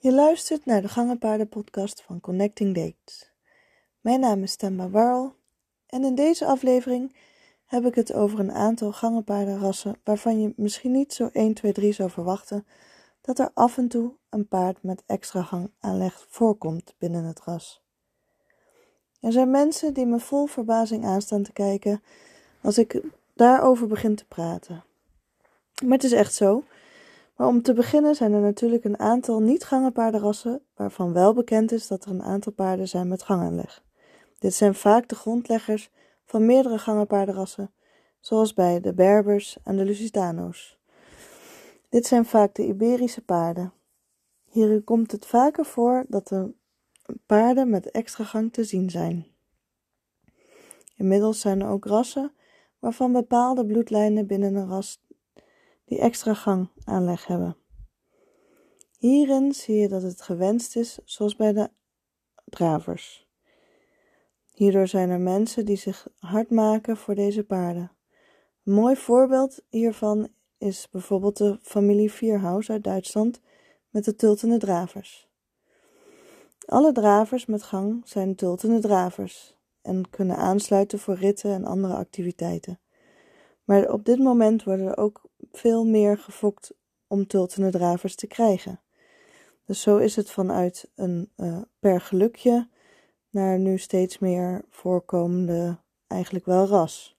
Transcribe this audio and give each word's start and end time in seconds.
Je 0.00 0.12
luistert 0.12 0.64
naar 0.64 0.82
de 0.82 0.88
Gangenpaarden-podcast 0.88 2.02
van 2.02 2.20
Connecting 2.20 2.74
Dates. 2.74 3.32
Mijn 4.00 4.20
naam 4.20 4.42
is 4.42 4.56
Temba 4.56 4.90
Warrel 4.90 5.34
en 5.86 6.04
in 6.04 6.14
deze 6.14 6.46
aflevering 6.46 7.16
heb 7.64 7.84
ik 7.84 7.94
het 7.94 8.12
over 8.12 8.38
een 8.38 8.52
aantal 8.52 8.92
gangenpaardenrassen 8.92 9.96
waarvan 10.04 10.40
je 10.40 10.52
misschien 10.56 10.92
niet 10.92 11.12
zo 11.12 11.28
1, 11.32 11.54
2, 11.54 11.72
3 11.72 11.92
zou 11.92 12.10
verwachten 12.10 12.66
dat 13.20 13.38
er 13.38 13.50
af 13.54 13.78
en 13.78 13.88
toe 13.88 14.12
een 14.30 14.48
paard 14.48 14.82
met 14.82 15.02
extra 15.06 15.42
gangaanleg 15.42 16.26
voorkomt 16.28 16.94
binnen 16.98 17.24
het 17.24 17.40
ras. 17.40 17.82
Er 19.20 19.32
zijn 19.32 19.50
mensen 19.50 19.94
die 19.94 20.06
me 20.06 20.20
vol 20.20 20.46
verbazing 20.46 21.04
aanstaan 21.04 21.42
te 21.42 21.52
kijken 21.52 22.02
als 22.60 22.78
ik 22.78 23.02
daarover 23.34 23.86
begin 23.86 24.14
te 24.14 24.26
praten. 24.26 24.84
Maar 25.84 25.96
het 25.96 26.04
is 26.04 26.12
echt 26.12 26.34
zo. 26.34 26.64
Maar 27.38 27.46
om 27.46 27.62
te 27.62 27.72
beginnen 27.72 28.14
zijn 28.14 28.32
er 28.32 28.40
natuurlijk 28.40 28.84
een 28.84 28.98
aantal 28.98 29.40
niet-gangenpaardenrassen 29.40 30.62
waarvan 30.74 31.12
wel 31.12 31.34
bekend 31.34 31.72
is 31.72 31.86
dat 31.86 32.04
er 32.04 32.10
een 32.10 32.22
aantal 32.22 32.52
paarden 32.52 32.88
zijn 32.88 33.08
met 33.08 33.22
gangaanleg. 33.22 33.84
Dit 34.38 34.54
zijn 34.54 34.74
vaak 34.74 35.08
de 35.08 35.14
grondleggers 35.14 35.90
van 36.24 36.46
meerdere 36.46 36.78
gangenpaardenrassen, 36.78 37.70
zoals 38.20 38.54
bij 38.54 38.80
de 38.80 38.94
Berbers 38.94 39.58
en 39.64 39.76
de 39.76 39.84
Lusitano's. 39.84 40.78
Dit 41.88 42.06
zijn 42.06 42.24
vaak 42.24 42.54
de 42.54 42.66
Iberische 42.66 43.24
paarden. 43.24 43.72
Hier 44.44 44.82
komt 44.82 45.12
het 45.12 45.26
vaker 45.26 45.64
voor 45.64 46.04
dat 46.08 46.28
de 46.28 46.54
paarden 47.26 47.70
met 47.70 47.90
extra 47.90 48.24
gang 48.24 48.52
te 48.52 48.64
zien 48.64 48.90
zijn. 48.90 49.26
Inmiddels 50.96 51.40
zijn 51.40 51.60
er 51.60 51.68
ook 51.68 51.84
rassen 51.84 52.32
waarvan 52.78 53.12
bepaalde 53.12 53.66
bloedlijnen 53.66 54.26
binnen 54.26 54.54
een 54.54 54.68
ras 54.68 55.00
die 55.88 55.98
extra 55.98 56.34
gang 56.34 56.68
aanleg 56.84 57.26
hebben. 57.26 57.56
Hierin 58.98 59.52
zie 59.52 59.76
je 59.76 59.88
dat 59.88 60.02
het 60.02 60.22
gewenst 60.22 60.76
is, 60.76 60.98
zoals 61.04 61.36
bij 61.36 61.52
de 61.52 61.70
dravers. 62.44 63.28
Hierdoor 64.52 64.86
zijn 64.86 65.10
er 65.10 65.20
mensen 65.20 65.64
die 65.64 65.76
zich 65.76 66.08
hard 66.18 66.50
maken 66.50 66.96
voor 66.96 67.14
deze 67.14 67.44
paarden. 67.44 67.92
Een 68.64 68.72
mooi 68.72 68.96
voorbeeld 68.96 69.62
hiervan 69.68 70.28
is 70.58 70.88
bijvoorbeeld 70.90 71.36
de 71.36 71.58
familie 71.62 72.12
Vierhaus 72.12 72.70
uit 72.70 72.84
Duitsland 72.84 73.40
met 73.90 74.04
de 74.04 74.14
tultende 74.14 74.58
dravers. 74.58 75.28
Alle 76.66 76.92
dravers 76.92 77.46
met 77.46 77.62
gang 77.62 78.02
zijn 78.04 78.34
tultende 78.34 78.80
dravers 78.80 79.56
en 79.82 80.10
kunnen 80.10 80.36
aansluiten 80.36 80.98
voor 80.98 81.14
ritten 81.14 81.52
en 81.52 81.64
andere 81.64 81.94
activiteiten. 81.94 82.80
Maar 83.68 83.92
op 83.92 84.04
dit 84.04 84.18
moment 84.18 84.64
worden 84.64 84.86
er 84.86 84.96
ook 84.96 85.22
veel 85.52 85.84
meer 85.84 86.18
gefokt 86.18 86.74
om 87.06 87.26
tultende 87.26 87.70
dravers 87.70 88.14
te 88.14 88.26
krijgen. 88.26 88.80
Dus 89.64 89.80
zo 89.80 89.96
is 89.96 90.16
het 90.16 90.30
vanuit 90.30 90.90
een 90.94 91.32
uh, 91.36 91.60
per 91.78 92.00
gelukje 92.00 92.68
naar 93.30 93.58
nu 93.58 93.78
steeds 93.78 94.18
meer 94.18 94.64
voorkomende, 94.70 95.78
eigenlijk 96.06 96.44
wel 96.44 96.66
ras. 96.66 97.18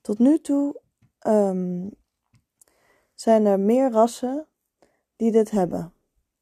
Tot 0.00 0.18
nu 0.18 0.40
toe 0.40 0.80
um, 1.26 1.90
zijn 3.14 3.46
er 3.46 3.60
meer 3.60 3.90
rassen 3.90 4.46
die 5.16 5.32
dit 5.32 5.50
hebben. 5.50 5.92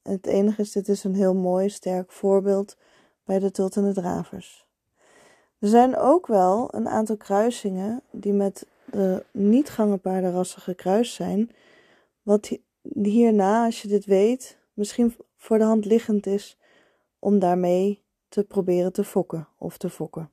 Het 0.03 0.27
enige 0.27 0.61
is, 0.61 0.73
dit 0.73 0.89
is 0.89 1.05
een 1.05 1.15
heel 1.15 1.35
mooi, 1.35 1.69
sterk 1.69 2.13
voorbeeld 2.13 2.77
bij 3.25 3.39
de 3.39 3.51
tultende 3.51 3.93
dravers. 3.93 4.67
Er 5.59 5.69
zijn 5.69 5.97
ook 5.97 6.27
wel 6.27 6.75
een 6.75 6.89
aantal 6.89 7.17
kruisingen 7.17 8.03
die 8.11 8.33
met 8.33 8.67
de 8.91 9.25
niet-gangenpaardenrassen 9.33 10.63
gekruist 10.63 11.15
zijn, 11.15 11.51
wat 12.23 12.59
hierna, 13.03 13.65
als 13.65 13.83
je 13.83 13.89
dit 13.89 14.05
weet, 14.05 14.59
misschien 14.73 15.17
voor 15.37 15.59
de 15.59 15.65
hand 15.65 15.85
liggend 15.85 16.27
is 16.27 16.59
om 17.19 17.39
daarmee 17.39 18.03
te 18.29 18.45
proberen 18.45 18.93
te 18.93 19.05
fokken 19.05 19.49
of 19.59 19.79
te 19.79 19.91
fokken. 19.91 20.31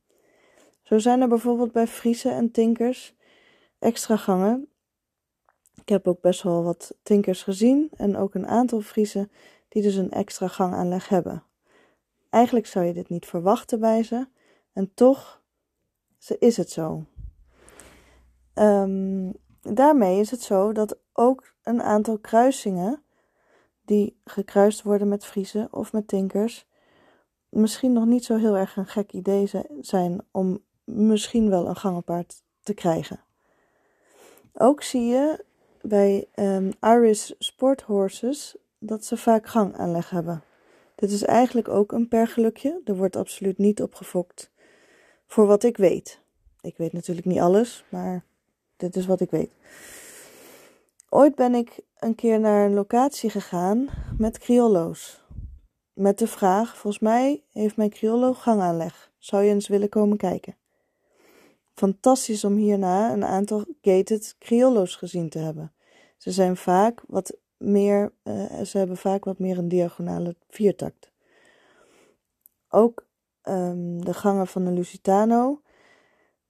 Zo 0.81 0.97
zijn 0.97 1.21
er 1.21 1.27
bijvoorbeeld 1.27 1.71
bij 1.71 1.87
Friese 1.87 2.29
en 2.29 2.51
Tinkers 2.51 3.15
extra 3.79 4.17
gangen. 4.17 4.67
Ik 5.81 5.89
heb 5.89 6.07
ook 6.07 6.21
best 6.21 6.41
wel 6.41 6.63
wat 6.63 6.95
Tinkers 7.03 7.43
gezien 7.43 7.89
en 7.97 8.17
ook 8.17 8.33
een 8.33 8.47
aantal 8.47 8.81
Friese 8.81 9.29
die 9.67 9.81
dus 9.81 9.95
een 9.95 10.11
extra 10.11 10.47
gangaanleg 10.47 11.09
hebben. 11.09 11.43
Eigenlijk 12.29 12.65
zou 12.65 12.85
je 12.85 12.93
dit 12.93 13.09
niet 13.09 13.25
verwachten 13.25 13.79
bij 13.79 14.03
ze, 14.03 14.27
en 14.73 14.91
toch 14.93 15.41
is 16.39 16.57
het 16.57 16.69
zo. 16.69 17.05
Um, 18.55 19.33
daarmee 19.61 20.19
is 20.19 20.31
het 20.31 20.41
zo 20.41 20.71
dat 20.71 20.97
ook 21.13 21.53
een 21.63 21.81
aantal 21.81 22.17
kruisingen 22.17 23.03
die 23.85 24.19
gekruist 24.25 24.81
worden 24.81 25.07
met 25.07 25.25
Friese 25.25 25.67
of 25.71 25.93
met 25.93 26.07
Tinkers 26.07 26.67
misschien 27.49 27.93
nog 27.93 28.05
niet 28.05 28.25
zo 28.25 28.37
heel 28.37 28.57
erg 28.57 28.75
een 28.75 28.87
gek 28.87 29.11
idee 29.11 29.49
zijn 29.81 30.21
om 30.31 30.63
misschien 30.83 31.49
wel 31.49 31.67
een 31.67 31.75
gangenpaard 31.75 32.41
te 32.63 32.73
krijgen. 32.73 33.19
Ook 34.53 34.83
zie 34.83 35.05
je 35.05 35.45
bij 35.81 36.27
um, 36.35 36.71
Irish 36.81 37.31
Sport 37.39 37.81
Horses 37.81 38.55
dat 38.79 39.05
ze 39.05 39.17
vaak 39.17 39.47
gangaanleg 39.47 40.09
hebben. 40.09 40.43
Dit 40.95 41.11
is 41.11 41.23
eigenlijk 41.23 41.67
ook 41.67 41.91
een 41.91 42.07
pergelukje. 42.07 42.81
Er 42.85 42.95
wordt 42.95 43.15
absoluut 43.15 43.57
niet 43.57 43.81
opgefokt 43.81 44.51
voor 45.27 45.45
wat 45.45 45.63
ik 45.63 45.77
weet. 45.77 46.19
Ik 46.61 46.77
weet 46.77 46.93
natuurlijk 46.93 47.27
niet 47.27 47.39
alles, 47.39 47.85
maar 47.89 48.23
dit 48.77 48.95
is 48.95 49.05
wat 49.05 49.21
ik 49.21 49.31
weet. 49.31 49.51
Ooit 51.09 51.35
ben 51.35 51.55
ik 51.55 51.79
een 51.99 52.15
keer 52.15 52.39
naar 52.39 52.65
een 52.65 52.73
locatie 52.73 53.29
gegaan 53.29 53.89
met 54.17 54.37
criollo's. 54.37 55.23
Met 55.93 56.19
de 56.19 56.27
vraag: 56.27 56.77
volgens 56.77 57.03
mij 57.03 57.43
heeft 57.51 57.77
mijn 57.77 57.89
criollo 57.89 58.33
gangaanleg. 58.33 59.11
Zou 59.17 59.43
je 59.43 59.53
eens 59.53 59.67
willen 59.67 59.89
komen 59.89 60.17
kijken? 60.17 60.55
Fantastisch 61.73 62.43
om 62.43 62.55
hierna 62.55 63.13
een 63.13 63.25
aantal 63.25 63.65
gated 63.81 64.35
criollo's 64.39 64.95
gezien 64.95 65.29
te 65.29 65.39
hebben. 65.39 65.73
Ze 66.17 66.31
zijn 66.31 66.57
vaak 66.57 67.01
wat 67.07 67.37
meer, 67.57 68.13
uh, 68.23 68.61
ze 68.61 68.77
hebben 68.77 68.97
vaak 68.97 69.23
wat 69.23 69.39
meer 69.39 69.57
een 69.57 69.67
diagonale 69.67 70.35
viertakt. 70.49 71.11
Ook 72.69 73.07
um, 73.43 74.05
de 74.05 74.13
gangen 74.13 74.47
van 74.47 74.65
de 74.65 74.71
Lusitano 74.71 75.61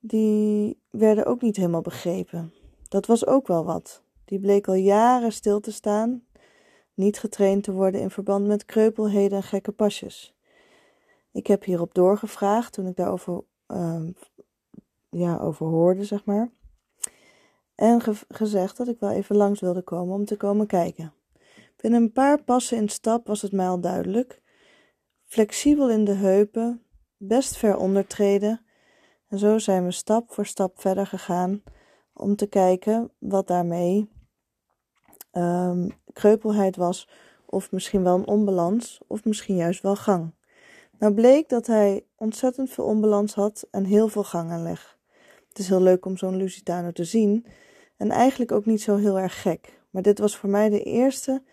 die 0.07 0.79
werden 0.89 1.25
ook 1.25 1.41
niet 1.41 1.55
helemaal 1.55 1.81
begrepen. 1.81 2.53
Dat 2.87 3.05
was 3.05 3.25
ook 3.25 3.47
wel 3.47 3.65
wat. 3.65 4.03
Die 4.25 4.39
bleek 4.39 4.67
al 4.67 4.73
jaren 4.73 5.31
stil 5.31 5.59
te 5.59 5.71
staan, 5.71 6.23
niet 6.93 7.19
getraind 7.19 7.63
te 7.63 7.71
worden 7.71 8.01
in 8.01 8.09
verband 8.09 8.47
met 8.47 8.65
kreupelheden 8.65 9.37
en 9.37 9.43
gekke 9.43 9.71
pasjes. 9.71 10.35
Ik 11.31 11.47
heb 11.47 11.63
hierop 11.63 11.93
doorgevraagd 11.93 12.73
toen 12.73 12.87
ik 12.87 12.95
daarover 12.95 13.43
uh, 13.67 14.03
ja, 15.09 15.37
over 15.37 15.65
hoorde, 15.65 16.03
zeg 16.03 16.25
maar. 16.25 16.51
En 17.75 18.01
gezegd 18.27 18.77
dat 18.77 18.87
ik 18.87 18.99
wel 18.99 19.11
even 19.11 19.35
langs 19.35 19.59
wilde 19.59 19.81
komen 19.81 20.15
om 20.15 20.25
te 20.25 20.37
komen 20.37 20.67
kijken. 20.67 21.13
Binnen 21.81 22.01
een 22.01 22.11
paar 22.11 22.43
passen 22.43 22.77
in 22.77 22.89
stap 22.89 23.27
was 23.27 23.41
het 23.41 23.51
mij 23.51 23.67
al 23.67 23.79
duidelijk. 23.79 24.41
Flexibel 25.25 25.89
in 25.89 26.05
de 26.05 26.13
heupen, 26.13 26.83
best 27.17 27.57
ver 27.57 27.77
ondertreden 27.77 28.64
en 29.27 29.39
zo 29.39 29.57
zijn 29.57 29.85
we 29.85 29.91
stap 29.91 30.31
voor 30.31 30.45
stap 30.45 30.79
verder 30.79 31.07
gegaan 31.07 31.63
om 32.13 32.35
te 32.35 32.47
kijken 32.47 33.11
wat 33.19 33.47
daarmee 33.47 34.09
um, 35.31 35.91
kreupelheid 36.13 36.75
was, 36.75 37.09
of 37.45 37.71
misschien 37.71 38.03
wel 38.03 38.15
een 38.15 38.27
onbalans, 38.27 39.01
of 39.07 39.23
misschien 39.23 39.55
juist 39.55 39.81
wel 39.81 39.95
gang. 39.95 40.33
Nou 40.99 41.13
bleek 41.13 41.49
dat 41.49 41.67
hij 41.67 42.05
ontzettend 42.15 42.69
veel 42.69 42.83
onbalans 42.83 43.33
had 43.33 43.67
en 43.71 43.83
heel 43.83 44.07
veel 44.07 44.23
gangaanleg. 44.23 44.97
Het 45.49 45.59
is 45.59 45.67
heel 45.67 45.81
leuk 45.81 46.05
om 46.05 46.17
zo'n 46.17 46.35
Lusitano 46.35 46.91
te 46.91 47.03
zien 47.03 47.45
en 47.97 48.09
eigenlijk 48.09 48.51
ook 48.51 48.65
niet 48.65 48.81
zo 48.81 48.95
heel 48.95 49.19
erg 49.19 49.41
gek. 49.41 49.81
Maar 49.89 50.01
dit 50.01 50.19
was 50.19 50.37
voor 50.37 50.49
mij 50.49 50.69
de 50.69 50.83
eerste 50.83 51.43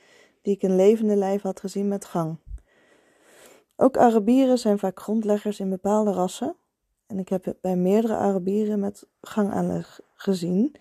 die 0.42 0.54
ik 0.54 0.62
in 0.62 0.76
levende 0.76 1.16
lijf 1.16 1.42
had 1.42 1.60
gezien 1.60 1.88
met 1.88 2.04
gang. 2.04 2.38
Ook 3.76 3.96
Arabieren 3.96 4.58
zijn 4.58 4.78
vaak 4.78 5.00
grondleggers 5.00 5.60
in 5.60 5.70
bepaalde 5.70 6.12
rassen, 6.12 6.56
en 7.12 7.18
ik 7.18 7.28
heb 7.28 7.54
bij 7.60 7.76
meerdere 7.76 8.14
Arabieren 8.14 8.80
met 8.80 9.06
gangaanleg 9.20 10.00
gezien. 10.14 10.74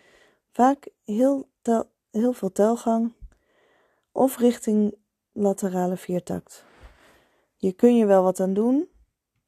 Vaak 0.52 0.90
heel, 1.04 1.48
heel 2.12 2.34
veel 2.34 2.52
telgang 2.52 3.14
of 4.12 4.38
richting 4.38 4.96
laterale 5.32 5.98
viertakt. 5.98 6.66
Je 7.56 7.72
kun 7.72 7.96
je 7.98 8.06
wel 8.06 8.24
wat 8.24 8.40
aan 8.40 8.54
doen 8.54 8.90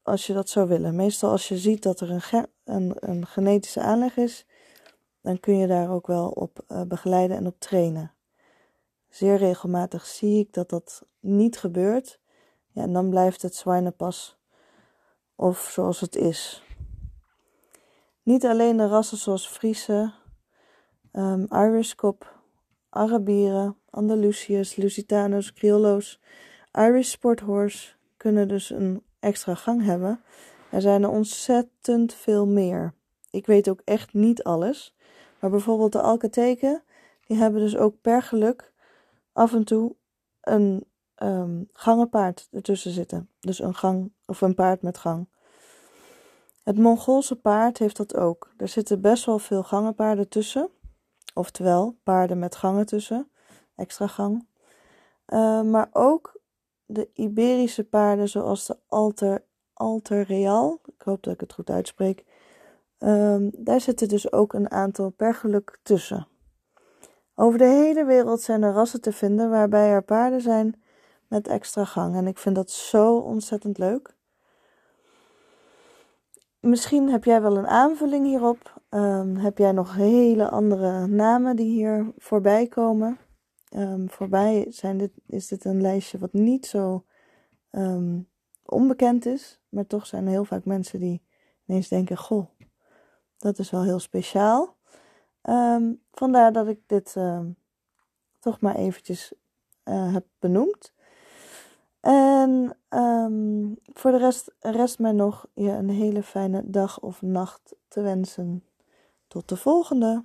als 0.01 0.27
je 0.27 0.33
dat 0.33 0.49
zou 0.49 0.67
willen. 0.67 0.95
Meestal 0.95 1.31
als 1.31 1.47
je 1.47 1.57
ziet 1.57 1.83
dat 1.83 1.99
er 1.99 2.09
een, 2.09 2.47
een, 2.63 2.95
een 2.99 3.25
genetische 3.25 3.81
aanleg 3.81 4.17
is, 4.17 4.45
dan 5.21 5.39
kun 5.39 5.57
je 5.57 5.67
daar 5.67 5.91
ook 5.91 6.07
wel 6.07 6.29
op 6.29 6.63
uh, 6.67 6.81
begeleiden 6.81 7.37
en 7.37 7.47
op 7.47 7.59
trainen. 7.59 8.13
Zeer 9.09 9.35
regelmatig 9.35 10.05
zie 10.05 10.39
ik 10.39 10.53
dat 10.53 10.69
dat 10.69 11.05
niet 11.19 11.57
gebeurt. 11.57 12.19
Ja, 12.71 12.81
en 12.81 12.93
dan 12.93 13.09
blijft 13.09 13.41
het 13.41 13.55
zwijnenpas 13.55 14.37
of 15.35 15.69
zoals 15.71 15.99
het 15.99 16.15
is. 16.15 16.62
Niet 18.23 18.45
alleen 18.45 18.77
de 18.77 18.87
rassen 18.87 19.17
zoals 19.17 19.47
Friese, 19.47 20.11
um, 21.11 21.45
Irish 21.49 21.93
Cop, 21.93 22.39
Arabieren, 22.89 23.77
Andalusiërs, 23.89 24.75
Lusitanos, 24.75 25.53
Criollo's, 25.53 26.19
Irish 26.71 27.09
Sport 27.09 27.39
Horse 27.39 27.93
kunnen 28.17 28.47
dus 28.47 28.69
een 28.69 29.03
extra 29.19 29.55
gang 29.55 29.83
hebben. 29.83 30.21
Er 30.71 30.81
zijn 30.81 31.03
er 31.03 31.09
ontzettend 31.09 32.13
veel 32.13 32.47
meer. 32.47 32.93
Ik 33.29 33.45
weet 33.45 33.69
ook 33.69 33.81
echt 33.83 34.13
niet 34.13 34.43
alles. 34.43 34.95
Maar 35.39 35.49
bijvoorbeeld 35.49 35.91
de 35.91 36.01
Alcateken, 36.01 36.83
die 37.25 37.37
hebben 37.37 37.61
dus 37.61 37.77
ook 37.77 38.01
per 38.01 38.21
geluk 38.21 38.73
af 39.33 39.53
en 39.53 39.63
toe 39.63 39.95
een 40.41 40.85
um, 41.17 41.69
gangenpaard 41.71 42.47
ertussen 42.51 42.91
zitten. 42.91 43.29
Dus 43.39 43.59
een 43.59 43.75
gang 43.75 44.11
of 44.25 44.41
een 44.41 44.55
paard 44.55 44.81
met 44.81 44.97
gang. 44.97 45.27
Het 46.63 46.77
Mongoolse 46.77 47.35
paard 47.35 47.77
heeft 47.77 47.97
dat 47.97 48.15
ook. 48.15 48.53
Er 48.57 48.67
zitten 48.67 49.01
best 49.01 49.25
wel 49.25 49.39
veel 49.39 49.63
gangenpaarden 49.63 50.29
tussen. 50.29 50.69
Oftewel, 51.33 51.97
paarden 52.03 52.39
met 52.39 52.55
gangen 52.55 52.85
tussen. 52.85 53.31
Extra 53.75 54.07
gang. 54.07 54.47
Uh, 55.27 55.61
maar 55.61 55.89
ook 55.91 56.39
de 56.85 57.09
Iberische 57.13 57.83
paarden, 57.83 58.29
zoals 58.29 58.65
de 58.65 58.77
Alter, 58.87 59.43
Alter 59.73 60.23
Real. 60.23 60.81
Ik 60.85 61.01
hoop 61.01 61.23
dat 61.23 61.33
ik 61.33 61.39
het 61.39 61.53
goed 61.53 61.69
uitspreek. 61.69 62.25
Um, 62.99 63.51
daar 63.57 63.81
zitten 63.81 64.07
dus 64.07 64.31
ook 64.31 64.53
een 64.53 64.71
aantal 64.71 65.09
per 65.09 65.33
geluk 65.33 65.79
tussen. 65.83 66.27
Over 67.35 67.57
de 67.57 67.65
hele 67.65 68.05
wereld 68.05 68.41
zijn 68.41 68.63
er 68.63 68.73
rassen 68.73 69.01
te 69.01 69.11
vinden 69.11 69.49
waarbij 69.49 69.89
er 69.89 70.03
paarden 70.03 70.41
zijn 70.41 70.83
met 71.27 71.47
extra 71.47 71.85
gang. 71.85 72.15
En 72.15 72.27
ik 72.27 72.37
vind 72.37 72.55
dat 72.55 72.71
zo 72.71 73.17
ontzettend 73.17 73.77
leuk. 73.77 74.12
Misschien 76.63 77.09
heb 77.09 77.23
jij 77.23 77.41
wel 77.41 77.57
een 77.57 77.67
aanvulling 77.67 78.25
hierop. 78.25 78.81
Um, 78.89 79.35
heb 79.35 79.57
jij 79.57 79.71
nog 79.71 79.95
hele 79.95 80.49
andere 80.49 81.07
namen 81.07 81.55
die 81.55 81.71
hier 81.71 82.13
voorbij 82.17 82.67
komen? 82.67 83.17
Um, 83.75 84.09
voorbij 84.09 84.65
zijn 84.69 84.97
dit, 84.97 85.11
is 85.27 85.47
dit 85.47 85.65
een 85.65 85.81
lijstje 85.81 86.17
wat 86.17 86.33
niet 86.33 86.65
zo 86.65 87.05
um, 87.71 88.29
onbekend 88.65 89.25
is. 89.25 89.61
Maar 89.69 89.87
toch 89.87 90.05
zijn 90.05 90.25
er 90.25 90.31
heel 90.31 90.45
vaak 90.45 90.65
mensen 90.65 90.99
die 90.99 91.21
ineens 91.65 91.87
denken: 91.87 92.17
Goh, 92.17 92.47
dat 93.37 93.59
is 93.59 93.69
wel 93.69 93.83
heel 93.83 93.99
speciaal. 93.99 94.77
vandaar 96.11 96.53
dat 96.53 96.67
ik 96.67 96.79
dit 96.85 97.15
toch 98.39 98.61
maar 98.61 98.75
eventjes 98.75 99.33
uh, 99.85 100.13
heb 100.13 100.25
benoemd. 100.39 100.93
En 102.03 102.77
um, 102.89 103.75
voor 103.93 104.11
de 104.11 104.17
rest 104.17 104.51
rest 104.59 104.99
mij 104.99 105.11
nog 105.11 105.45
je 105.53 105.69
een 105.69 105.89
hele 105.89 106.23
fijne 106.23 106.61
dag 106.65 106.99
of 106.99 107.21
nacht 107.21 107.75
te 107.87 108.01
wensen. 108.01 108.63
Tot 109.27 109.49
de 109.49 109.55
volgende! 109.55 110.23